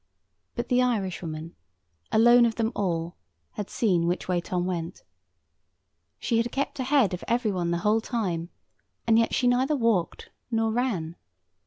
But 0.55 0.69
the 0.69 0.81
Irishwoman, 0.81 1.55
alone 2.11 2.47
of 2.47 2.55
them 2.55 2.71
all, 2.75 3.17
had 3.51 3.69
seen 3.69 4.07
which 4.07 4.27
way 4.27 4.41
Tom 4.41 4.65
went. 4.65 5.03
She 6.17 6.37
had 6.37 6.51
kept 6.51 6.79
ahead 6.79 7.13
of 7.13 7.23
every 7.27 7.51
one 7.51 7.69
the 7.69 7.77
whole 7.85 8.01
time; 8.01 8.49
and 9.05 9.19
yet 9.19 9.35
she 9.35 9.45
neither 9.45 9.75
walked 9.75 10.31
nor 10.49 10.71
ran. 10.71 11.17